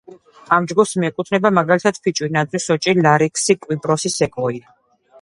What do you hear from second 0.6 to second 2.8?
ჯგუფს მიეკუთვნება მაგალითად, ფიჭვი, ნაძვი,